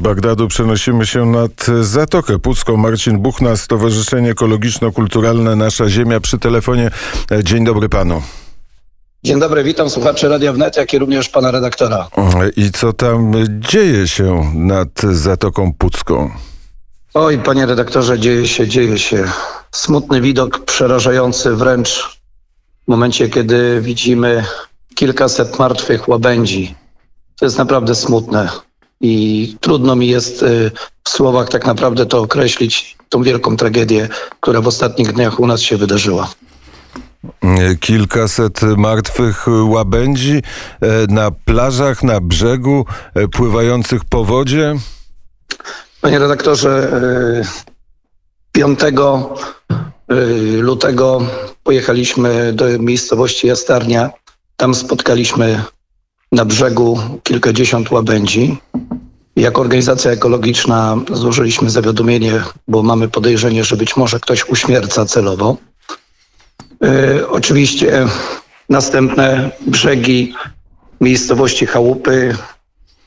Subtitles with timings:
[0.00, 2.76] Bagdadu przenosimy się nad Zatokę Pucką.
[2.76, 6.90] Marcin Buchna, Stowarzyszenie Ekologiczno-Kulturalne Nasza Ziemia przy telefonie.
[7.42, 8.22] Dzień dobry panu.
[9.24, 12.08] Dzień dobry, witam słuchaczy Radia Wnet, jak i również pana redaktora.
[12.56, 16.30] I co tam dzieje się nad Zatoką Pucką?
[17.14, 19.24] Oj, panie redaktorze, dzieje się, dzieje się.
[19.70, 22.20] Smutny widok, przerażający wręcz
[22.84, 24.44] w momencie, kiedy widzimy
[24.94, 26.74] kilkaset martwych łabędzi.
[27.38, 28.48] To jest naprawdę smutne
[29.00, 30.70] i trudno mi jest y,
[31.04, 34.08] w słowach tak naprawdę to określić, tą wielką tragedię,
[34.40, 36.30] która w ostatnich dniach u nas się wydarzyła.
[37.80, 40.42] Kilkaset martwych łabędzi
[40.80, 44.74] e, na plażach, na brzegu, e, pływających po wodzie.
[46.00, 46.90] Panie redaktorze,
[48.52, 51.22] 5 y, y, lutego
[51.62, 54.10] pojechaliśmy do miejscowości Jastarnia.
[54.56, 55.62] Tam spotkaliśmy
[56.32, 58.58] na brzegu kilkadziesiąt łabędzi.
[59.36, 65.56] Jako organizacja ekologiczna złożyliśmy zawiadomienie, bo mamy podejrzenie, że być może ktoś uśmierca celowo.
[66.80, 68.06] Yy, oczywiście
[68.68, 70.34] następne brzegi
[71.00, 72.36] miejscowości Chałupy,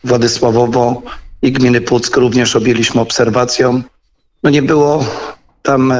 [0.03, 1.01] Władysławowo
[1.41, 3.83] i gminy Puck również objęliśmy obserwacją.
[4.43, 5.05] No nie było
[5.61, 5.93] tam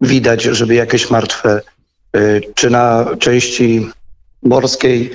[0.00, 1.60] widać, żeby jakieś martwe,
[2.14, 3.90] yy, czy na części
[4.42, 5.10] morskiej,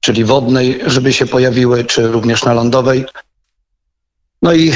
[0.00, 3.04] czyli wodnej, żeby się pojawiły, czy również na lądowej.
[4.42, 4.72] No i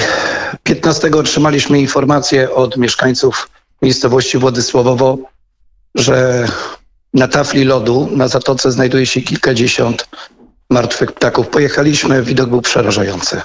[0.63, 3.49] 15 otrzymaliśmy informację od mieszkańców
[3.83, 5.19] miejscowości Władysławowo,
[5.95, 6.49] że
[7.15, 10.09] na tafli lodu na zatoce znajduje się kilkadziesiąt
[10.71, 11.49] martwych ptaków.
[11.49, 13.41] Pojechaliśmy, widok był przerażający.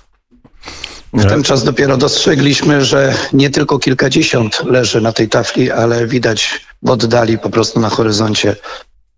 [1.14, 6.66] W ten czas dopiero dostrzegliśmy, że nie tylko kilkadziesiąt leży na tej tafli, ale widać
[6.84, 8.56] w oddali po prostu na horyzoncie,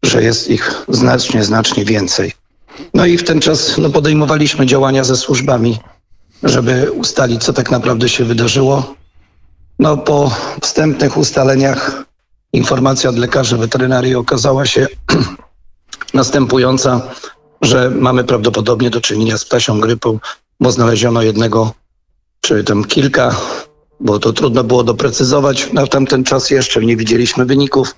[0.03, 2.31] że jest ich znacznie, znacznie więcej.
[2.93, 5.79] No i w ten czas no, podejmowaliśmy działania ze służbami,
[6.43, 8.95] żeby ustalić, co tak naprawdę się wydarzyło.
[9.79, 12.03] No, po wstępnych ustaleniach
[12.53, 14.87] informacja od lekarzy weterynarii okazała się
[16.13, 17.01] następująca,
[17.61, 20.19] że mamy prawdopodobnie do czynienia z ptasią grypą,
[20.59, 21.73] bo znaleziono jednego
[22.41, 23.35] czy tam kilka,
[23.99, 25.73] bo to trudno było doprecyzować.
[25.73, 27.95] Na tamten czas jeszcze nie widzieliśmy wyników.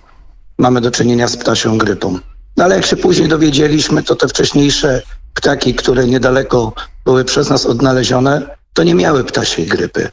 [0.57, 2.19] Mamy do czynienia z ptasią grypą.
[2.57, 5.01] No ale jak się później dowiedzieliśmy, to te wcześniejsze
[5.33, 6.73] ptaki, które niedaleko
[7.05, 10.09] były przez nas odnalezione, to nie miały ptasiej grypy.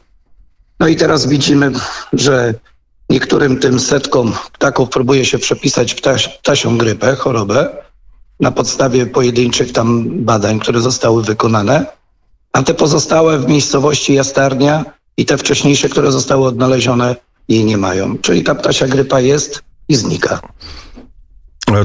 [0.79, 1.71] No i teraz widzimy,
[2.13, 2.53] że
[3.09, 7.69] niektórym tym setkom ptaków próbuje się przepisać ptaś, ptasią grypę, chorobę,
[8.39, 11.85] na podstawie pojedynczych tam badań, które zostały wykonane,
[12.53, 14.85] a te pozostałe w miejscowości Jastarnia
[15.17, 17.15] i te wcześniejsze, które zostały odnalezione,
[17.47, 18.17] jej nie mają.
[18.17, 20.39] Czyli ta ptasia grypa jest i znika.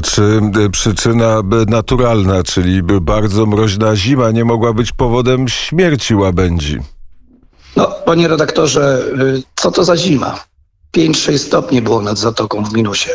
[0.03, 6.79] Czy y, przyczyna naturalna, czyli bardzo mroźna zima, nie mogła być powodem śmierci łabędzi?
[7.75, 10.39] No, panie redaktorze, y, co to za zima?
[10.97, 13.09] 5-6 stopni było nad Zatoką w minusie.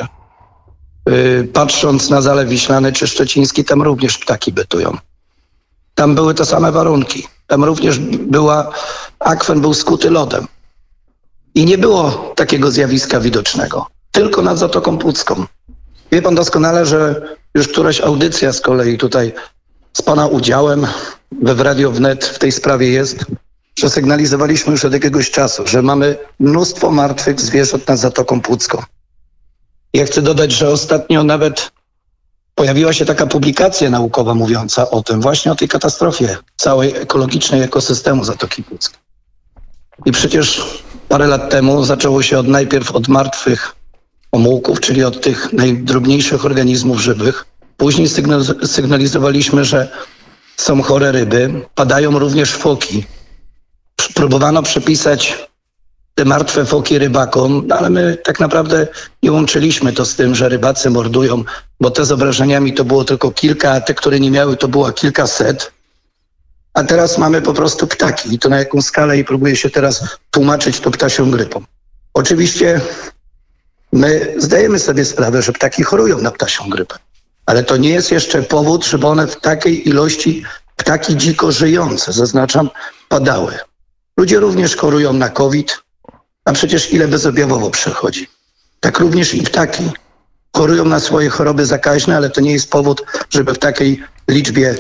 [1.08, 4.96] Y, patrząc na Zalew Wiślany czy Szczeciński, tam również ptaki bytują.
[5.94, 7.26] Tam były te same warunki.
[7.46, 8.70] Tam również była,
[9.18, 10.46] akwen był skuty lodem.
[11.54, 13.86] I nie było takiego zjawiska widocznego.
[14.12, 15.46] Tylko nad Zatoką Pucką.
[16.12, 17.22] Wie pan doskonale, że
[17.54, 19.32] już któraś audycja z kolei tutaj
[19.92, 20.86] z pana udziałem
[21.42, 23.24] we w Radio Wnet w tej sprawie jest,
[23.78, 28.82] że sygnalizowaliśmy już od jakiegoś czasu, że mamy mnóstwo martwych zwierząt nad Zatoką Pucką.
[29.94, 31.72] Ja chcę dodać, że ostatnio nawet
[32.54, 38.24] pojawiła się taka publikacja naukowa mówiąca o tym, właśnie o tej katastrofie całej ekologicznej ekosystemu
[38.24, 39.00] Zatoki Puckiej.
[40.04, 40.62] I przecież
[41.08, 43.81] parę lat temu zaczęło się od najpierw od martwych
[44.32, 47.44] omułków, czyli od tych najdrobniejszych organizmów żywych.
[47.76, 48.08] Później
[48.64, 49.88] sygnalizowaliśmy, że
[50.56, 53.04] są chore ryby, padają również foki.
[54.14, 55.48] Próbowano przepisać
[56.14, 58.86] te martwe foki rybakom, no ale my tak naprawdę
[59.22, 61.44] nie łączyliśmy to z tym, że rybacy mordują,
[61.80, 64.92] bo te z obrażeniami to było tylko kilka, a te, które nie miały, to było
[64.92, 65.72] kilkaset.
[66.74, 70.04] A teraz mamy po prostu ptaki i to na jaką skalę i próbuje się teraz
[70.30, 71.62] tłumaczyć to ptasią grypą.
[72.14, 72.80] Oczywiście
[73.92, 76.98] My zdajemy sobie sprawę, że ptaki chorują na ptasią grypę,
[77.46, 80.44] ale to nie jest jeszcze powód, żeby one w takiej ilości
[80.76, 82.70] ptaki dziko żyjące, zaznaczam,
[83.08, 83.58] padały.
[84.16, 85.78] Ludzie również chorują na COVID,
[86.44, 88.28] a przecież ile bezobjawowo przechodzi.
[88.80, 89.90] Tak również i ptaki
[90.56, 94.74] chorują na swoje choroby zakaźne, ale to nie jest powód, żeby w takiej liczbie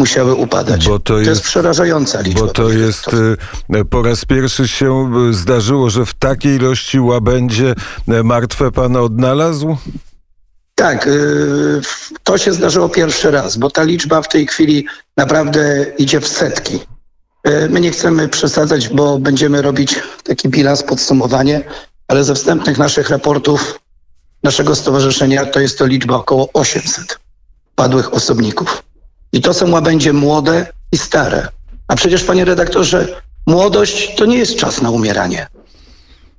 [0.00, 0.88] musiały upadać.
[0.88, 2.40] Bo to, to jest, jest, przerażająca liczba.
[2.40, 3.06] Bo to jest,
[3.74, 7.74] y, po raz pierwszy się y, zdarzyło, że w takiej ilości łabędzie
[8.24, 9.76] martwe pan odnalazł?
[10.74, 11.08] Tak,
[12.24, 14.86] to się zdarzyło pierwszy raz, bo ta liczba w tej chwili
[15.16, 16.80] naprawdę idzie w setki.
[17.44, 19.94] E, My nie chcemy przesadzać, bo będziemy robić
[20.24, 21.64] taki bilans, podsumowanie,
[22.08, 23.80] ale ze wstępnych naszych raportów
[24.42, 27.18] naszego stowarzyszenia to jest to liczba około 800
[27.74, 28.82] padłych osobników.
[29.32, 31.48] I to są łabędzie młode i stare.
[31.88, 35.46] A przecież, panie redaktorze, młodość to nie jest czas na umieranie.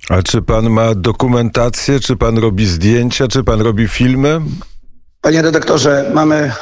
[0.08, 4.40] A czy pan ma dokumentację, czy pan robi zdjęcia, czy pan robi filmy?
[5.20, 6.52] Panie redaktorze, mamy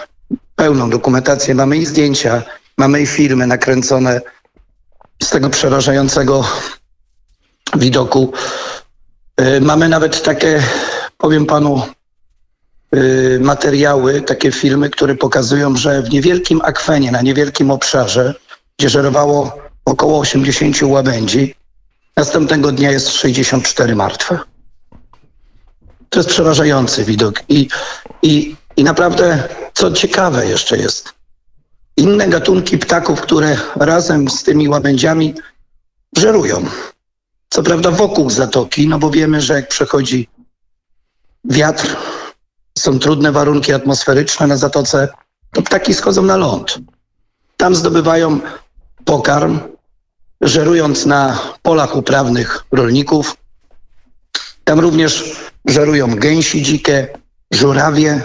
[0.57, 2.43] pełną dokumentację, mamy i zdjęcia,
[2.79, 4.21] mamy i filmy nakręcone
[5.23, 6.45] z tego przerażającego
[7.77, 8.33] widoku.
[9.41, 10.63] Y, Mamy nawet takie,
[11.19, 11.83] powiem panu,
[13.41, 18.35] materiały, takie filmy, które pokazują, że w niewielkim akwenie, na niewielkim obszarze,
[18.79, 21.55] gdzie żerowało około 80 łabędzi,
[22.17, 24.39] następnego dnia jest 64 martwe.
[26.09, 27.43] To jest przerażający widok.
[27.49, 27.69] I,
[28.23, 31.09] i, I naprawdę, co ciekawe jeszcze jest,
[31.97, 35.35] inne gatunki ptaków, które razem z tymi łabędziami
[36.17, 36.67] żerują.
[37.49, 40.29] Co prawda wokół zatoki, no bo wiemy, że jak przechodzi
[41.45, 41.97] wiatr,
[42.81, 45.09] są trudne warunki atmosferyczne na zatoce,
[45.53, 46.79] to ptaki schodzą na ląd.
[47.57, 48.41] Tam zdobywają
[49.05, 49.61] pokarm,
[50.41, 53.37] żerując na polach uprawnych rolników.
[54.65, 55.37] Tam również
[55.67, 57.19] żerują gęsi dzikie,
[57.51, 58.23] żurawie.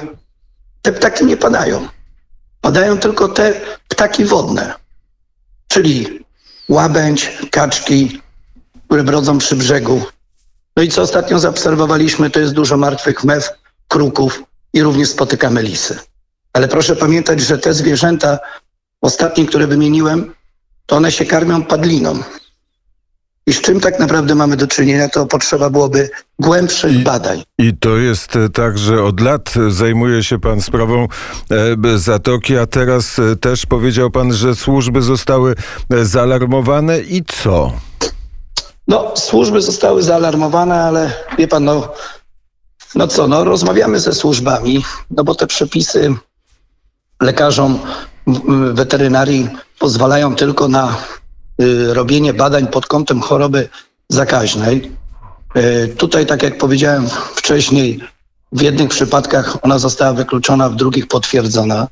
[0.81, 1.88] Te ptaki nie padają.
[2.62, 3.54] Padają tylko te
[3.88, 4.74] ptaki wodne,
[5.68, 6.25] czyli
[6.69, 8.22] łabędź, kaczki,
[8.88, 10.02] które brodzą przy brzegu.
[10.78, 13.50] No i co ostatnio zaobserwowaliśmy, to jest dużo martwych mew,
[13.95, 14.44] kruków
[14.74, 16.00] i również spotykamy lisy.
[16.53, 18.39] Ale proszę pamiętać, że te zwierzęta,
[19.01, 20.33] ostatnie, które wymieniłem,
[20.86, 22.19] to one się karmią padliną.
[23.47, 26.09] I z czym tak naprawdę mamy do czynienia, to potrzeba byłoby
[26.39, 27.44] głębszych I- badań.
[27.57, 31.07] I to jest e, tak, że od lat zajmuje się pan sprawą
[31.51, 35.56] e, Zatoki, a teraz e, też powiedział pan, że służby zostały
[35.92, 37.71] e, zaalarmowane i co?
[38.88, 41.94] No, służby zostały zaalarmowane, ale wie pan, no,
[42.96, 46.14] no co, no rozmawiamy ze służbami, no bo te przepisy
[47.22, 47.80] lekarzom
[48.74, 49.50] weterynarii
[49.80, 50.98] pozwalają tylko na
[51.62, 53.70] y, robienie badań pod kątem choroby
[54.10, 54.92] zakaźnej.
[55.58, 58.00] Y, tutaj, tak jak powiedziałem wcześniej,
[58.52, 61.88] w jednych przypadkach ona została wykluczona, w drugich potwierdzona.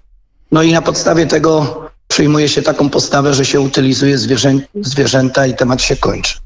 [0.51, 5.55] No i na podstawie tego przyjmuje się taką postawę, że się utylizuje zwierzę, zwierzęta i
[5.55, 6.39] temat się kończy.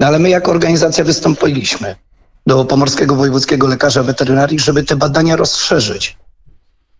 [0.00, 1.96] No ale my jako organizacja wystąpiliśmy
[2.46, 6.16] do Pomorskiego Wojewódzkiego Lekarza Weterynarii, żeby te badania rozszerzyć.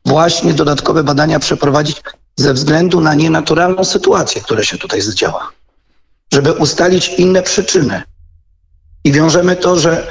[0.07, 2.03] Właśnie dodatkowe badania przeprowadzić
[2.37, 5.51] ze względu na nienaturalną sytuację, która się tutaj zdziała.
[6.33, 8.03] Żeby ustalić inne przyczyny.
[9.05, 10.07] I wiążemy to, że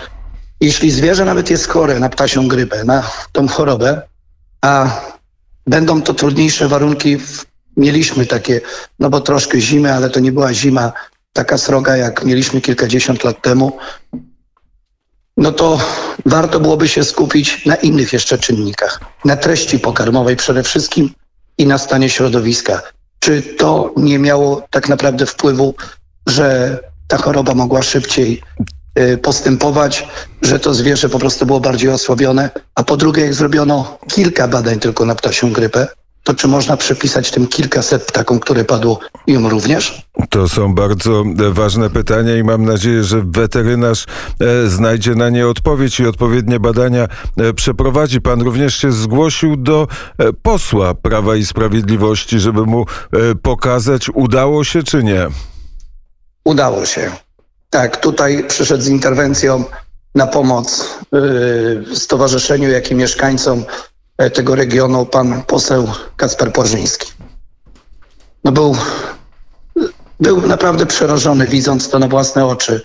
[0.62, 4.02] jeśli zwierzę nawet jest chore na ptasią grypę, na tą chorobę,
[4.62, 5.02] a
[5.68, 7.18] będą to trudniejsze warunki,
[7.78, 8.62] mieliśmy takie,
[9.00, 10.92] no bo troszkę zimy, ale to nie była zima
[11.34, 13.78] taka sroga, jak mieliśmy kilkadziesiąt lat temu,
[15.38, 15.80] no to
[16.26, 19.00] warto byłoby się skupić na innych jeszcze czynnikach.
[19.26, 21.10] Na treści pokarmowej przede wszystkim
[21.58, 22.82] i na stanie środowiska.
[23.20, 25.76] Czy to nie miało tak naprawdę wpływu,
[26.28, 26.78] że
[27.08, 28.42] ta choroba mogła szybciej
[29.00, 30.08] y, postępować,
[30.42, 34.80] że to zwierzę po prostu było bardziej osłabione, a po drugie, jak zrobiono kilka badań
[34.80, 35.88] tylko na ptasią grypę,
[36.24, 40.02] to czy można przypisać tym kilkaset ptakom, które padło im również?
[40.30, 44.06] To są bardzo e, ważne pytania i mam nadzieję, że weterynarz
[44.40, 48.22] e, znajdzie na nie odpowiedź i odpowiednie badania e, przeprowadzi.
[48.22, 49.88] Pan również się zgłosił do
[50.42, 52.86] posła Prawa i Sprawiedliwości, żeby mu
[53.42, 55.28] pokazać, udało się czy nie.
[56.44, 57.12] Udało się.
[57.70, 59.64] Tak, tutaj przyszedł z interwencją
[60.16, 63.64] na pomoc yy, stowarzyszeniu, jak i mieszkańcom
[64.34, 67.12] tego regionu pan poseł Kacper Płażyński.
[68.44, 68.78] No był,
[70.20, 72.82] był naprawdę przerażony, widząc to na własne oczy.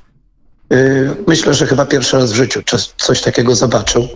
[0.71, 2.63] Yy, myślę, że chyba pierwszy raz w życiu
[2.97, 4.09] coś, takiego zobaczył.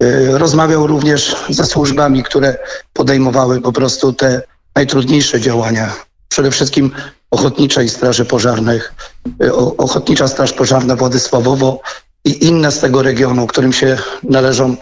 [0.00, 2.56] Yy, rozmawiał również ze służbami, które
[2.92, 4.42] podejmowały po prostu te
[4.74, 5.96] najtrudniejsze działania.
[6.28, 6.90] Przede wszystkim
[7.30, 8.94] Ochotniczej Straży Pożarnych,
[9.78, 11.80] Ochotnicza Straż Pożarna Władysławowo
[12.24, 14.76] i inne z tego regionu, którym się należą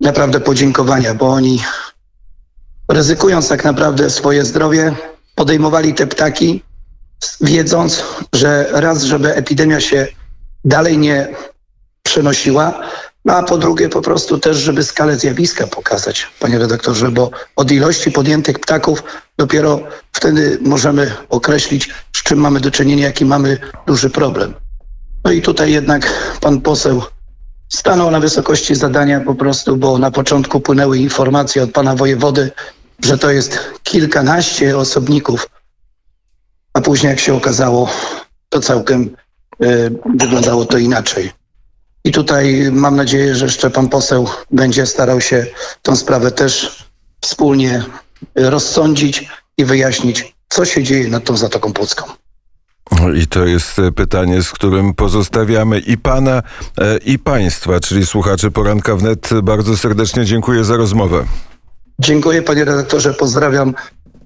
[0.00, 1.62] naprawdę podziękowania, bo oni
[2.88, 4.94] ryzykując tak naprawdę swoje zdrowie,
[5.34, 6.62] podejmowali te ptaki,
[7.40, 10.06] wiedząc, że raz, żeby epidemia się
[10.64, 11.28] dalej nie
[12.02, 12.80] przenosiła,
[13.24, 17.70] no a po drugie po prostu też, żeby skalę zjawiska pokazać, panie redaktorze, bo od
[17.70, 19.02] ilości podjętych ptaków
[19.38, 19.80] dopiero
[20.12, 24.54] wtedy możemy określić, z czym mamy do czynienia, jaki mamy duży problem.
[25.24, 27.02] No i tutaj jednak pan poseł
[27.68, 32.50] stanął na wysokości zadania po prostu, bo na początku płynęły informacje od pana wojewody,
[33.04, 35.46] że to jest kilkanaście osobników
[36.78, 37.90] a później jak się okazało,
[38.48, 39.16] to całkiem
[39.62, 41.30] y, wyglądało to inaczej.
[42.04, 45.46] I tutaj mam nadzieję, że jeszcze pan poseł będzie starał się
[45.82, 46.84] tą sprawę też
[47.20, 47.84] wspólnie
[48.38, 52.04] y, rozsądzić i wyjaśnić, co się dzieje nad tą Zatoką Pucką.
[53.14, 56.42] I to jest e, pytanie, z którym pozostawiamy i pana,
[56.78, 59.30] e, i państwa, czyli słuchaczy poranka wnet.
[59.42, 61.24] Bardzo serdecznie dziękuję za rozmowę.
[61.98, 63.74] Dziękuję panie redaktorze, pozdrawiam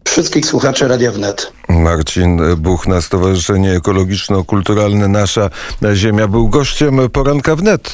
[0.05, 1.53] wszystkich słuchaczy Radia Wnet.
[1.69, 5.51] Marcin Buchna, Stowarzyszenie Ekologiczno-Kulturalne Nasza
[5.95, 7.91] Ziemia był gościem poranka wnet.